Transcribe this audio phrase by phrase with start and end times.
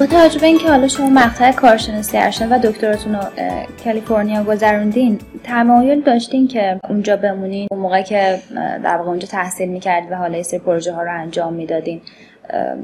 [0.00, 3.20] با توجه به اینکه حالا شما مقطع کارشناسی ارشد و دکتراتون رو
[3.84, 10.12] کالیفرنیا گذروندین تمایل داشتین که اونجا بمونین؟ اون موقع که در واقع اونجا تحصیل می‌کردید
[10.12, 12.00] و حالا یه سری پروژه ها رو انجام می‌دادین.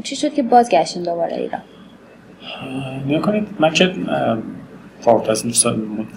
[0.03, 1.63] چی شد که بازگشتین دوباره ایران؟
[3.07, 3.93] نیا من که
[5.01, 5.21] فارغ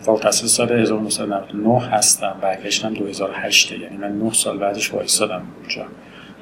[0.07, 5.85] التحصیل سال 1999 هستم برگشتم 2008 یعنی من 9 سال بعدش وایسادم اونجا.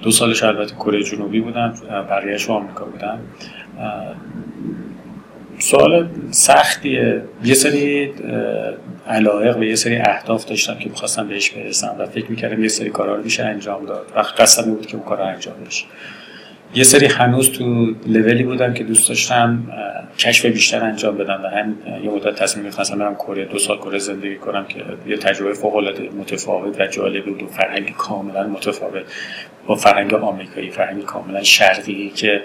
[0.01, 1.73] دو سالش البته کره جنوبی بودم
[2.09, 3.19] بقیهش آمریکا بودم
[5.59, 7.21] سوال سختیه.
[7.43, 8.13] یه سری
[9.07, 12.89] علایق و یه سری اهداف داشتم که می‌خواستم بهش برسم و فکر می‌کردم یه سری
[12.89, 14.11] کارا رو میشه انجام داد.
[14.15, 15.85] و قصد بود که اون کار انجام بشه.
[16.75, 19.71] یه سری هنوز تو لولی بودم که دوست داشتم
[20.17, 23.99] کشف بیشتر انجام بدم و هم یه مدت تصمیم گرفتم برم کره دو سال کره
[23.99, 29.03] زندگی کنم که یه تجربه فوق العاده متفاوت و جالب بود و فرهنگ کاملا متفاوت.
[29.67, 32.41] با فرهنگ آمریکایی فرهنگ کاملا شرقی که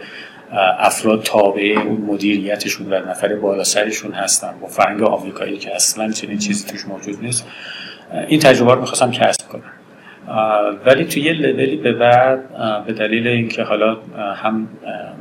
[0.79, 6.39] افراد تابع اون مدیریتشون و نفر بالا سرشون هستن با فرهنگ آمریکایی که اصلا چنین
[6.39, 7.47] چیزی توش موجود نیست.
[8.29, 9.73] این تجربه رو می‌خواستم کسب کنم.
[10.87, 12.41] ولی توی یه لولی به بعد
[12.87, 13.97] به دلیل اینکه حالا
[14.37, 14.69] هم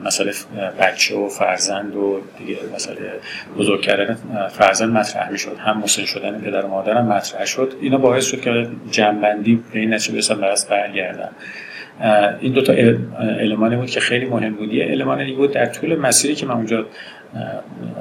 [0.05, 0.31] مسئله
[0.79, 3.11] بچه و فرزند و دیگه مسئله
[3.57, 4.17] بزرگ کردن
[4.49, 5.57] فرزند مطرح می‌شد.
[5.57, 7.73] هم مسن شدن پدر و مادرم مطرح شد.
[7.81, 11.31] اینا باعث شد که جنبندی به این نتیجه برسم برگردم
[12.41, 12.73] این دوتا
[13.39, 14.73] المانی بود که خیلی مهم بود.
[14.73, 16.85] یه المان دیگه بود در طول مسیری که من اونجا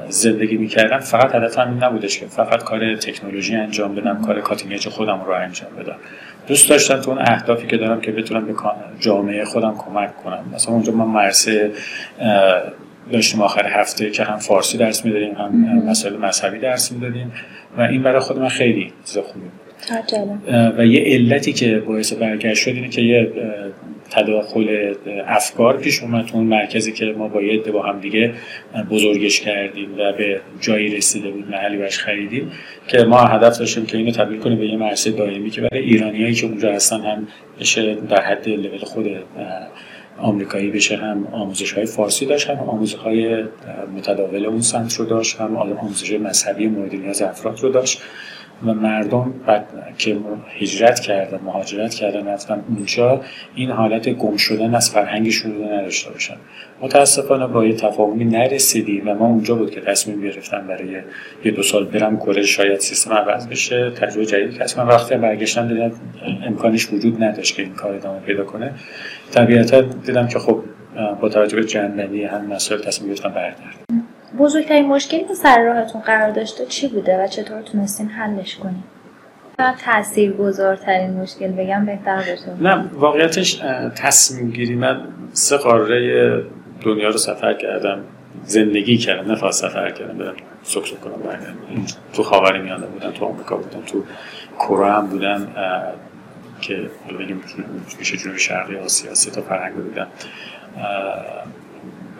[0.09, 5.21] زندگی می‌کردم فقط هدفم این نبودش که فقط کار تکنولوژی انجام بدم کار کاتینگ خودم
[5.25, 5.95] رو انجام بدم.
[6.47, 8.53] دوست داشتم تو اون اهدافی که دارم که بتونم به
[8.99, 10.45] جامعه خودم کمک کنم.
[10.53, 11.71] مثلا اونجا ما مرسه
[13.11, 17.31] داشتیم آخر هفته که هم فارسی درس می‌دادیم هم مسائل مذهبی درس می‌دادیم
[17.77, 19.51] و این برای خود من خیلی چیز خوبی بود.
[20.77, 23.31] و یه علتی که باعث برگشت شد اینه که یه
[24.11, 24.93] تداخل
[25.27, 28.33] افکار پیش اومد تو اون مرکزی که ما با یه با هم دیگه
[28.89, 32.51] بزرگش کردیم و به جایی رسیده بود محلی برش خریدیم
[32.87, 36.33] که ما هدف داشتیم که اینو تبدیل کنیم به یه مرسه دائمی که برای ایرانیایی
[36.33, 37.27] که اونجا هستن هم
[37.59, 39.07] بشه در حد لول خود
[40.17, 43.43] آمریکایی بشه هم آموزش های فارسی داشت هم آموزش های
[43.97, 48.01] متداول اون سنت رو داشت هم آموزش مذهبی مورد نیاز افراد رو داشت.
[48.65, 49.65] و مردم بعد
[49.97, 50.17] که
[50.59, 53.21] هجرت کردن مهاجرت کردن رفتن اونجا
[53.55, 56.35] این حالت گم شدن از فرهنگشون رو نداشته باشن.
[56.81, 61.01] متاسفانه با یه تفاهمی نرسیدیم و ما اونجا بود که تصمیم گرفتم برای
[61.45, 63.91] یه دو سال برم کره شاید سیستم عوض بشه.
[63.91, 65.91] تجربه جدید که من وقتی برگشتم دیدم
[66.45, 68.73] امکانش وجود نداشت که این کار ادامه پیدا کنه.
[69.31, 70.63] طبیعتا دیدم که خب
[71.21, 74.09] با توجه به جنبندی هم مسائل تصمیم گرفتم برگردم.
[74.39, 78.83] بزرگترین مشکلی که سر راهتون قرار داشته چی بوده و چطور تونستین حلش کنین؟
[79.85, 83.61] تاثیر گذارترین مشکل بگم بهتر باشه نه واقعیتش
[83.95, 85.01] تصمیم گیری من
[85.33, 86.43] سه قاره
[86.81, 87.99] دنیا رو سفر کردم
[88.43, 91.55] زندگی کردم نه فقط سفر کردم برم سکر کنم برگردم.
[92.13, 94.03] تو خاور میانه بودم تو آمریکا بودم تو
[94.59, 95.47] کره هم بودم
[96.61, 96.89] که
[97.19, 97.41] بگیم
[97.99, 100.07] میشه جنوب شرقی آسیا سه تا فرهنگ بودم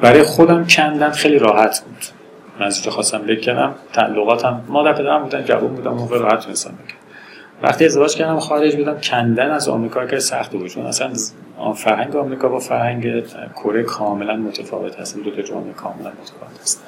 [0.02, 2.06] برای خودم کندن خیلی راحت بود.
[2.60, 7.00] من از خواستم بکنم تعلقاتم مادر پدرم بودن جوان بودم موقع راحت تونستم بکنم
[7.62, 11.12] وقتی ازدواج کردم خارج بودم کندن از آمریکا که سخت بود چون اصلا
[11.76, 13.24] فرهنگ آمریکا با فرهنگ
[13.64, 16.84] کره کاملا متفاوت هست دو تا جامعه کاملا متفاوت هست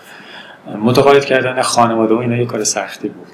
[0.82, 3.28] متقاعد کردن خانواده و اینا یه کار سختی بود.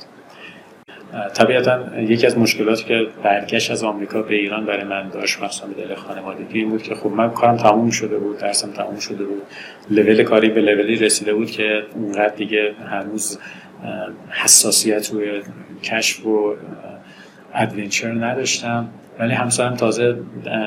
[1.34, 5.73] طبیعتا یکی از مشکلاتی که برگشت از آمریکا به ایران برای من داشت مخصوصا به
[5.73, 9.41] دل خانوادگی این بود که خب من کارم تموم شده بود درسم تموم شده بود.
[9.90, 13.40] لول کاری به لولی رسیده بود که اونقدر دیگه هنوز
[14.29, 15.41] حساسیت روی
[15.84, 16.56] کشف و
[17.53, 18.89] ادونچر نداشتم.
[19.19, 20.19] ولی همسرم تازه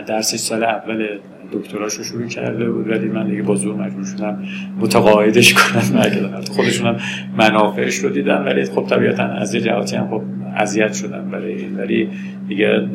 [0.06, 1.18] درسش سال اول
[1.52, 4.42] دکتراش رو شروع کرده بود ولی من دیگه با زور مجبور شدم
[4.80, 5.82] متقاعدش کنم.
[6.00, 6.96] برگردم خودشون هم
[7.38, 10.22] منافعش رو دیدم ولی خب طبیعتا از یه جهاتی هم خب
[10.56, 12.08] اذیت شدم برای ولی
[12.48, 12.88] دیگه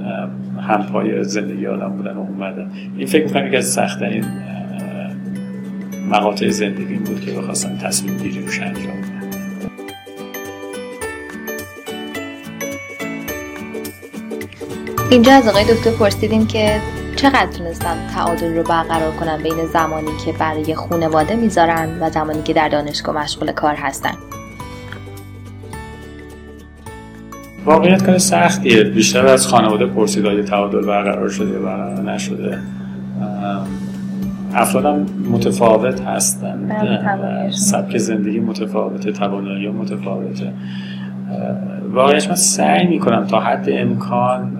[0.61, 2.71] همپای زندگی آدم بودن و اومدن.
[2.97, 4.25] این فکر می‌کنم یکی از سختترین
[6.09, 9.15] مقاطع زندگی بود که بخواستم تصمیم گیری روش انجام
[15.11, 16.81] اینجا از آقای دکتر پرسیدیم که
[17.15, 22.53] چقدر تونستم تعادل رو برقرار کنم بین زمانی که برای خونواده می‌ذارن و زمانی که
[22.53, 24.13] در دانشگاه مشغول کار هستن؟
[27.65, 28.83] واقعیت کار سختیه.
[28.83, 32.57] بیشتر از خانواده پرسید آیا تعادل برقرار شده برقرار نشده.
[34.53, 36.67] افرادم متفاوت هستن.
[36.67, 40.53] بله، سبک زندگی متفاوته توانایی متفاوته.
[41.91, 44.57] واقعیت من سعی می‌کنم تا حد امکان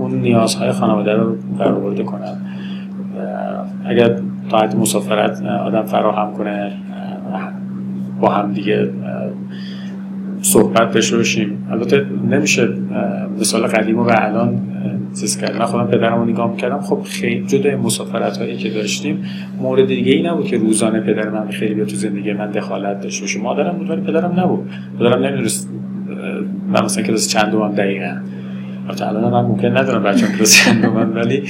[0.00, 2.36] اون نیازهای خانواده رو برآورده کنم
[3.84, 4.16] اگر
[4.50, 6.72] تا حد مسافرت آدم فراهم کنه
[8.20, 8.90] با هم دیگه
[10.42, 11.68] صحبت بشه باشیم.
[11.70, 12.68] البته نمیشه
[13.40, 14.60] مثال قدیم و الان
[15.20, 15.56] چیز کرد.
[15.56, 16.80] من خودم پدرم رو نگاه می‌کردم.
[16.80, 19.24] خب خیلی جدا مسافرت هایی که داشتیم
[19.62, 23.22] مورد دیگه ای نبود که روزانه پدر من خیلی بیاد تو زندگی من دخالت داشته
[23.22, 23.40] باشه.
[23.40, 24.70] مادرم بود ولی پدرم نبود.
[24.98, 25.68] پدرم نمی‌دونست
[26.72, 28.16] من مثلا کلاس چند دوام دقیقا.
[28.90, 31.42] البته الان من ممکن ندارم بچه‌م کلاس چند دوام ولی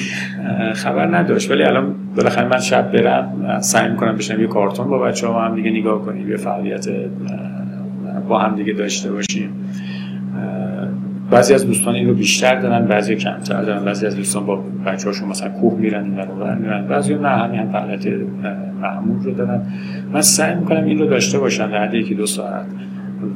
[0.74, 1.50] خبر نداشت.
[1.50, 5.54] ولی الان بالاخره من شب برم سعی می‌کنم بشم یه کارتون با بچه ها هم
[5.54, 6.86] دیگه نگاه کنیم یه فعالیت
[8.28, 9.50] با هم دیگه داشته باشیم.
[11.30, 15.08] بعضی از دوستان این رو بیشتر دارن بعضی کمتر دارن بعضی از دوستان با بچه
[15.08, 18.06] هاشون مثلا کوه میرن این رو میرن بعضی نه همین هم فعالیت
[18.82, 19.60] معمول رو دارن.
[20.12, 22.66] من سعی می‌کنم این رو داشته باشم در یکی دو ساعت.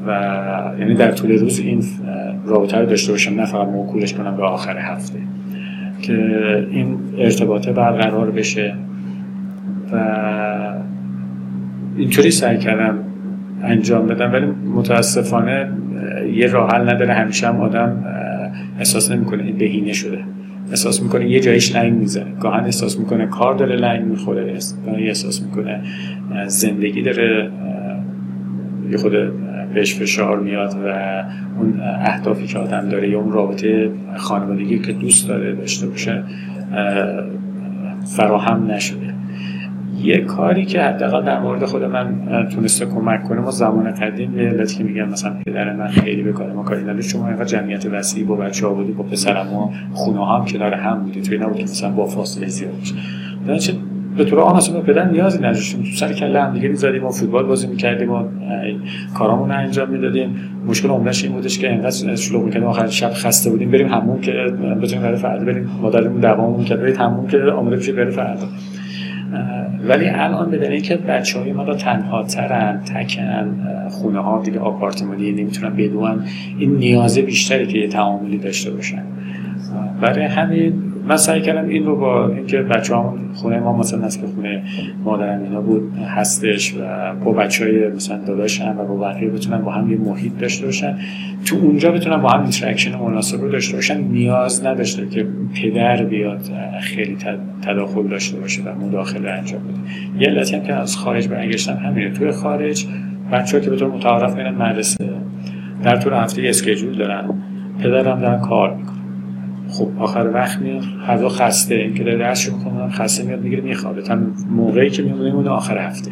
[0.07, 0.11] و
[0.79, 1.83] یعنی در طول روز این
[2.47, 5.19] رابطه رو داشته باشم نه فقط موکولش کنم به آخر هفته
[6.03, 6.13] که
[6.71, 8.75] این ارتباطه برقرار بشه
[9.93, 9.97] و
[11.97, 12.99] اینطوری سعی کردم
[13.63, 14.33] انجام بدم.
[14.33, 15.69] ولی متاسفانه
[16.35, 17.15] یه راه حل نداره.
[17.15, 18.05] همیشه هم آدم
[18.79, 20.19] احساس نمی‌کنه این بهینه شده.
[20.71, 22.33] احساس می‌کنه یه جایش لنگ می‌زنه.
[22.41, 24.59] گاهن احساس می‌کنه کار داره لنگ می‌خوره.
[24.87, 25.81] گاهی احساس می‌کنه
[26.47, 27.51] زندگی داره
[28.91, 29.13] یه خود
[29.75, 30.89] بهش فشار میاد و
[31.59, 36.25] اون اهدافی که آدم داره یا اون رابطه خانوادگی که دوست داره داشته باشه
[38.17, 39.15] فراهم نشده.
[40.03, 42.15] یه کاری که حداقل در مورد خود من
[42.55, 46.33] تونسته کمک کنه ما زمان قدیم یه علتی که میگن مثلا پدر من خیلی به
[46.33, 49.71] کار ما کاری نداره شما اینقدر جمعیت وسیعی با بچه ها بودی با پسرم و
[49.93, 53.75] خونه هم کنار هم بودی توی نبود که مثلا با فاصله زیاد باشه.
[54.17, 55.83] به طور آن اصلا پدر نیازی نداشتیم.
[55.83, 58.25] تو سر کله هم دیگه می‌زدیم و فوتبال بازی می‌کردیم و
[59.15, 60.37] کارامون رو انجام می‌دادیم.
[60.67, 62.69] مشکل عمدش این بودش که انقدر شلوغ می‌کردیم.
[62.69, 63.71] آخر شب خسته بودیم.
[63.71, 64.33] بریم همون که
[64.83, 68.47] بتونیم برای فردا بریم مادرمون دوام می‌کرد بریم همون که آماده بشه برای فردا.
[69.89, 75.77] ولی الان به که بچه های ما تنها ترن تکن خونه ها دیگه آپارتمانی نمی‌تونن
[75.77, 76.23] بدون
[76.59, 79.03] این نیازه بیشتری که یه تعاملی داشته باشن.
[80.01, 80.73] برای همین
[81.09, 84.63] من سعی کردم این رو با اینکه بچه هم خونه ما مثلا که خونه
[85.05, 89.73] مادرم اینا بود هستش و با بچه های مثلا داداشم و با بقیه بتونن با
[89.73, 90.99] هم یه محیط داشته باشن.
[91.45, 94.01] تو اونجا بتونن با هم interaction مناسب رو داشته باشن.
[94.01, 95.27] نیاز نداشته که
[95.63, 96.41] پدر بیاد
[96.81, 97.17] خیلی
[97.63, 100.23] تداخل داشته باشه و مداخله انجام بده.
[100.23, 102.11] یه علتی هم که از خارج برگشتم همینه.
[102.11, 102.87] توی خارج
[103.33, 105.09] بچه که به طور متعارف مدرسه
[105.83, 107.31] در طول هفته schedule دارن.
[107.79, 108.94] پدرم دارن کار می‌کنن.
[109.69, 110.85] خب آخر وقت میاد.
[111.21, 114.03] دو خسته این که داره درسشو می‌کنه خسته میاد می‌گیره میخوابه.
[114.03, 114.19] تا
[114.51, 116.11] موقعی که میمونه آخر هفته.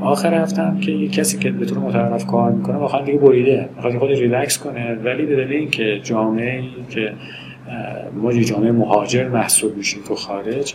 [0.00, 3.68] آخر هفته هم که یه کسی که به طور متعارف کار می‌کنه واقعا دیگه بریده
[3.76, 7.12] می‌خواد خود ریلکس کنه ولی به دلیل اینکه جامعه که
[8.22, 10.74] ما جامعه مهاجر محسوب میشیم تو خارج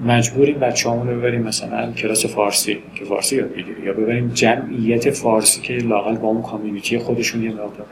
[0.00, 5.60] مجبوریم بچه رو ببریم مثلا کلاس فارسی که فارسی یاد بگیری یا ببریم جمعیت فارسی
[5.60, 7.86] که لاقل با اون کامیونیتی خودشون یه مقدار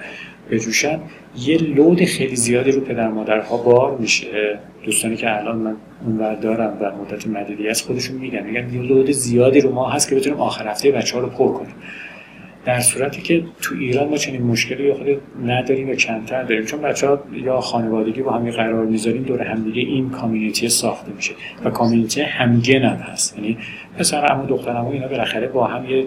[0.51, 1.01] بجوشن.
[1.39, 4.59] یه لود خیلی زیادی رو پدر مادرها بار میشه.
[4.85, 5.77] دوستانی که الان من
[6.07, 10.09] اونور دارم و مدت مدیدی از خودشون میگن میگن یه لود زیادی رو ما هست
[10.09, 11.75] که بتونیم آخر هفته بچه ها رو پر کنیم.
[12.65, 15.07] در صورتی که تو ایران ما چنین مشکلی خود
[15.47, 16.65] نداریم و کمتر داریم.
[16.65, 21.33] چون بچه ها یا خانوادگی با همی قرار می‌ذاریم دور همدیگه این کامیونیتی ساخته میشه
[21.65, 23.39] و کامیونیتی همگن هم هست.
[23.39, 23.59] یعنی
[23.99, 26.07] پسر عمو دختر عمو اینا بالاخره با هم یه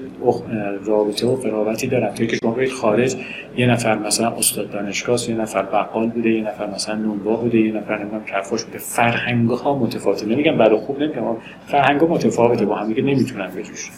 [0.85, 2.13] رابطه و قرابتی دارن.
[2.13, 3.15] توی که شما خارج
[3.57, 7.71] یه نفر مثلا استاد دانشگاه یه نفر بقال بوده یه نفر مثلا نونوا بوده یه
[7.71, 8.77] نفر نمی‌دونم کفاش بوده.
[8.77, 10.25] فرهنگ ها متفاوته.
[10.25, 11.21] نمیگم بد خوب نمیگم
[11.67, 12.65] فرهنگ ها متفاوته.
[12.65, 13.91] با هم دیگه نمی‌تونن بجوشن.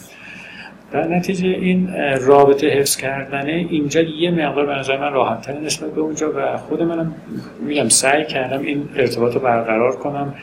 [0.92, 1.88] در نتیجه این
[2.20, 6.82] رابطه حفظ کردنه اینجا یه مقدار به نظر من راحت نسبت به اونجا و خود
[6.82, 7.14] منم
[7.60, 10.34] میگم سعی کردم این ارتباط رو برقرار کنم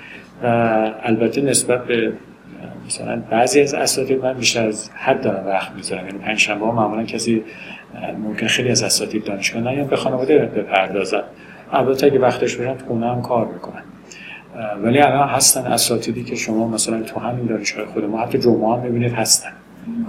[0.43, 0.47] و
[1.03, 2.13] البته نسبت به
[2.85, 7.03] مثلا بعضی از اساتید من بیشتر از حد دارم وقت می‌ذارم یعنی پنج شنبه معمولا
[7.03, 7.43] کسی
[8.23, 11.23] ممکن خیلی از اساتید دانشگاه نیان به خانواده بپردازن.
[11.71, 13.83] البته اگه وقتش برن تو خونه هم کار می‌کنن.
[14.83, 18.79] ولی الان هستن اساتیدی که شما مثلا تو همین دانشگاه خود ما حتی جمعه هم
[18.79, 19.51] می‌بینید هستن.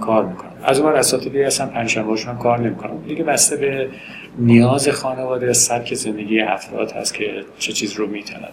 [0.01, 3.89] کار می‌کنن از اون اساتیدی هستن پنجشنبهشون هم کار نمی‌کنن دیگه بسته به
[4.37, 8.49] نیاز خانواده سبک زندگی افراد هست که چه چیز رو می‌تونن.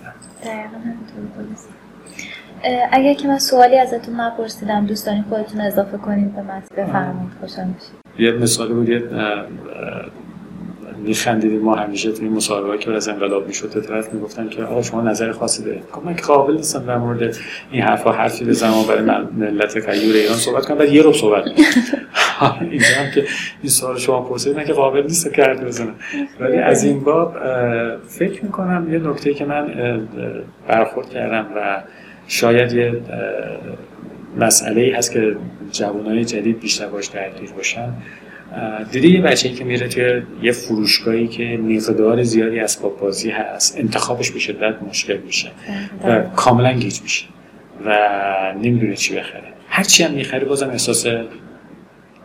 [2.92, 6.62] اگر که من سوالی ازتون نپرسیدم دوستانی خودتون اضافه کنید به من.
[6.76, 7.32] بفرمایید.
[7.40, 9.02] خوشحال میشید یه مثالی بود یه
[11.02, 11.61] میخندیدیم.
[11.61, 15.64] ما همیشه توی مصاحبه که از انقلاب می‌شد طرف می‌گفتن که آقا شما نظر خاصی
[15.64, 15.82] دارید.
[15.92, 17.37] خب من قابل نیستم در مورد
[17.71, 21.44] این حرفا حرفی بزنم برای ملت غیور ایران صحبت کنم بعد یه رو صحبت
[22.71, 23.25] اینجا هم که
[23.62, 25.94] این سوال شما پرسید من که قابل نیستم که حرف بزنم.
[26.40, 27.37] ولی از این باب
[28.09, 29.68] فکر می‌کنم یه نکته که من
[30.68, 31.82] برخورد کردم و
[32.26, 33.00] شاید یه
[34.40, 35.37] مسئله هست که
[35.73, 37.92] جوانای جدید بیشتر باش درگیر باشن.
[38.92, 44.30] دیدی یه بچه که میره توی یه فروشگاهی که مقدار زیادی اسباب بازی هست انتخابش
[44.30, 45.50] به شدت مشکل میشه
[46.04, 47.26] و کاملا گیج میشه
[47.87, 47.92] و
[48.62, 49.42] نمی‌دونه چی بخره.
[49.68, 51.06] هرچی هم می‌خره بازم احساس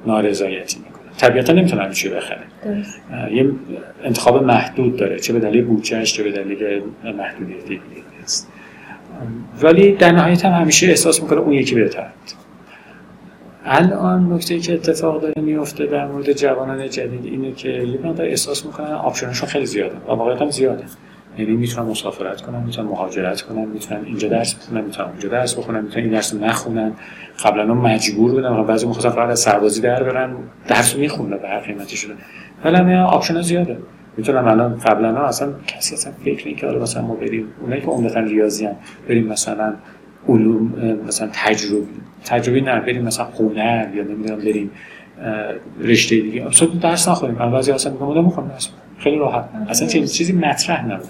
[0.08, 1.12] نارضایتی می‌کنه.
[1.18, 2.44] طبیعتا نمی‌تونه چی بخره.
[3.32, 3.52] یه
[4.04, 7.82] انتخاب محدود داره چه به دلیل بودجهش چه به دلیل محدودیت
[8.24, 8.52] است
[9.62, 12.08] ولی در نهایت هم همیشه احساس می‌کنه اون یکی بهتر
[13.70, 18.66] الان نکته که اتفاق داره میفته در مورد جوانان جدید اینه که یه مقدار احساس
[18.66, 20.84] می‌کنن آپشنشون خیلی زیاده و واقعیت هم زیاده.
[21.38, 25.84] یعنی می‌تونن مسافرت کنن می‌تونن مهاجرت کنن می‌تونن اینجا درس بخونن می‌تونن اونجا درس بخونن
[25.84, 26.92] می‌تونن این درس نخونن.
[27.44, 30.36] قبلا مجبور بودن بعضی می‌خواستن فقط از سربازی در برن
[30.68, 32.14] درس می‌خونن به هر قیمتی شده
[32.66, 33.78] ولی آپشن زیاده.
[34.18, 37.88] می‌تونم الان قبلا ها اصلا کسی اصلا فکر که حالا مثلا ما بریم اونایی که
[37.88, 38.76] عمدتا ریاضی هم
[39.10, 39.74] بریم مثلا
[40.30, 40.74] علوم
[41.08, 44.72] مثلا تجربی تجربی نه بریم مثلا هنر یا نمی‌دونم بریم
[45.82, 46.48] رشته دیگه.
[46.48, 48.70] اصلا درس نخوریم الان بعضی اصلا میگم نمی‌خوام درس
[49.00, 49.50] خیلی راحت.
[49.70, 51.08] اصلا چیزی مطرح نبود.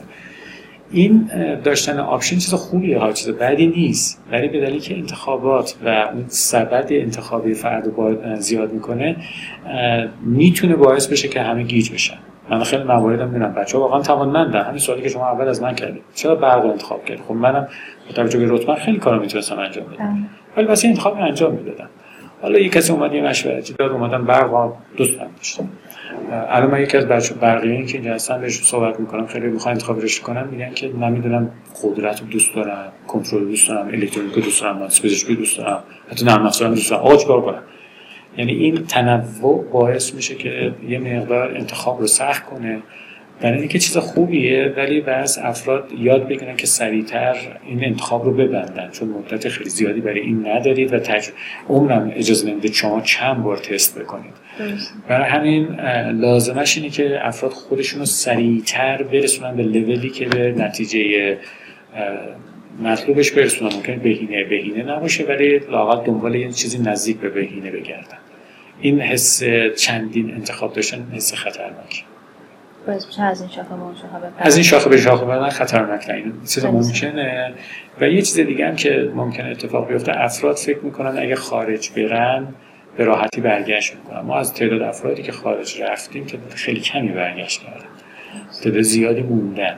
[0.91, 1.29] این
[1.63, 2.99] داشتن option چیز خوبیه.
[2.99, 4.23] ها چیز بدی نیست.
[4.31, 9.15] ولی به دلیل که انتخابات و اون سبد انتخابی فرد زیاد می‌کنه
[10.25, 12.17] می‌تونه باعث بشه که همه گیج بشن.
[12.49, 15.75] من خیلی مواردم می‌بینم بچه ها واقعا توانمندن همین سوالی که شما اول از من
[15.75, 16.03] کردید.
[16.15, 17.67] چرا برق انتخاب کردید؟ خب منم
[18.07, 19.95] با توجه به رتبه خیلی کارا می‌تونستم انجام بدم.
[19.95, 20.13] بله.
[20.57, 21.89] ولی واسه انتخاب انجام می‌دادم.
[22.41, 25.69] حالا یک کسی اومد یه مشورتی داد اومدن برق دوست داشتم
[26.31, 29.27] الان من یکی از بچه برقیایی که اینجا هستن بهش صحبت می‌کنم.
[29.27, 31.51] خیلی می‌خوان انتخاب رشته کنم میگن که نمی‌دونم
[31.83, 36.69] قدرت دوست دارم کنترل دوست دارم الکترونیک دوست دارم پزشکی دوست دارم حتی نرم افزار
[36.69, 37.03] دوست دارم.
[37.03, 37.61] آقا چیکار کنم؟
[38.37, 42.79] یعنی این تنوع باعث میشه که یه مقدار انتخاب رو سخت کنه.
[43.41, 47.35] برای اینکه چیز خوبیه ولی بعض افراد یاد بگیرن که سریعتر
[47.67, 48.89] این انتخاب رو ببندن.
[48.91, 51.27] چون مدت خیلی زیادی برای این ندارید و تج...
[51.69, 54.33] عمرم اجازه نمیده شما چند بار تست بکنید.
[55.07, 55.67] برای همین
[56.21, 61.37] لازمش اینه که افراد خودشون رو سریعتر برسونن به لولی که به نتیجه
[62.83, 63.75] مطلوبش برسونن.
[63.75, 68.17] ممکن بهینه بهینه نباشه ولی لاقل دنبال یه چیزی نزدیک به بهینه بگردن.
[68.81, 69.43] این حس
[69.77, 72.03] چندین انتخاب داشتن حس خطرناکی
[73.19, 76.65] از این شاخه به اون شاخه از این شاخه به شاخه بردن خطرناک این چیز
[76.65, 77.53] ممکنه.
[78.01, 82.47] و یه چیز دیگه هم که ممکنه اتفاق بیفته افراد فکر می‌کنن اگه خارج برن
[82.97, 84.19] به راحتی برگشت می‌کنن.
[84.19, 87.85] ما از تعداد افرادی که خارج رفتیم که خیلی کمی برگشت کردن.
[88.63, 89.77] تعداد زیادی موندن.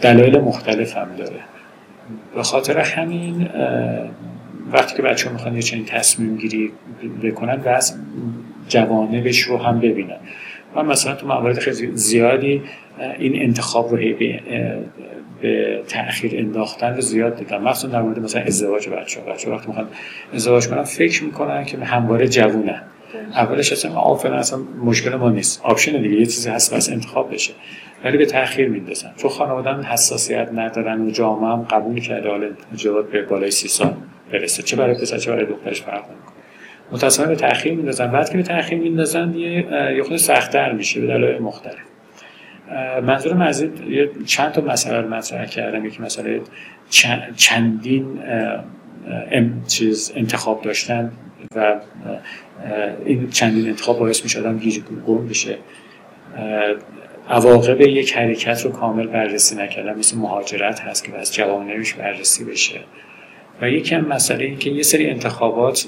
[0.00, 1.40] دلایل مختلف هم داره.
[2.34, 3.48] به خاطر همین
[4.72, 6.72] وقتی که بچه ها می‌خوان یه چنین تصمیم گیری
[7.22, 7.98] بکنن و از
[8.68, 10.16] جوانبش رو هم ببینن.
[10.76, 12.62] من مثلا تو موارد خیلی زیادی
[13.18, 17.62] این انتخاب رو به تاخیر انداختن رو زیاد دیدم.
[17.62, 19.88] مخصوصا در مورد مثلا ازدواج بچه ها بچه وقتی می‌خوان
[20.34, 22.82] ازدواج کنن فکر می‌کنن که همواره جوونن.
[23.34, 25.60] اولش اصلا آفرین اصلا مشکل ما نیست.
[25.64, 27.52] option دیگه یه چیزی هست بس انتخاب بشه.
[28.04, 29.12] ولی به تاخیر میندازن.
[29.16, 32.28] چون خانواده حساسیت ندارن و جامعه هم قبول کرده.
[32.28, 33.94] حالا جواب به بالای سی سال.
[34.32, 34.62] برسه.
[34.62, 36.32] چه برای پسر چه برای دخترش فرق نمی‌کنه.
[36.92, 38.10] متأسفانه به تاخیر میندازن.
[38.10, 41.74] بعد که به تاخیر میندازن یه یه خود سختتر میشه به دلایل مختلف.
[43.02, 45.86] منظورم از یه چند تا مسئله رو مطرح کردم.
[45.86, 46.40] یکی مسئله
[47.36, 48.18] چندین
[49.68, 51.12] چیز انتخاب داشتن
[51.56, 51.80] و
[53.04, 55.58] این چندین انتخاب باعث میشه آدم گیج گم بشه.
[57.28, 59.98] عواقب یک حرکت رو کامل بررسی نکردن.
[59.98, 62.80] مثل مهاجرت هست که از جوانبش بررسی بشه.
[63.62, 65.86] و یکی هم مسئله این که یه سری انتخابات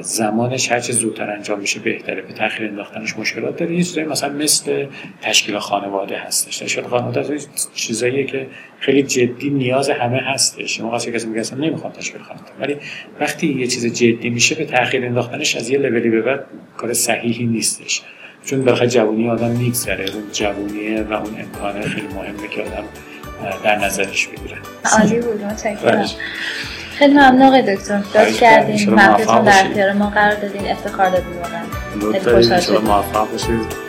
[0.00, 2.22] زمانش هرچه زودتر انجام میشه بهتره.
[2.22, 3.74] به تاخیر انداختنش مشکلات داره.
[3.74, 4.86] یه چیزایی مثلا مثل
[5.22, 6.58] تشکیل خانواده هستش.
[6.58, 8.46] تشکیل خانواده از چیزاییه که
[8.80, 10.80] خیلی جدی نیاز همه هستش.
[10.80, 12.52] اون کسی میگه اصلا نمی‌خوام تشکیل خانواده.
[12.60, 12.76] ولی
[13.20, 16.44] وقتی یه چیز جدی میشه به تاخیر انداختنش از یه لولی به بعد
[16.76, 18.02] کار صحیحی نیستش.
[18.44, 20.10] چون بالاخره جوونی آدم میگذره.
[20.14, 22.84] اون جوونیه و اون امکانه خیلی مهمه که آدم
[23.64, 24.56] در نظرش بگیره.
[24.98, 25.40] عالی بود.
[26.98, 28.02] خیلی ممنون آقای دکتر.
[28.14, 32.12] داد کردین وقتتون در اختیار ما قرار دادین افتخار دادین واقعا.
[32.12, 32.80] خیلی خوشحال شدیم.
[32.80, 33.87] موفق باشید.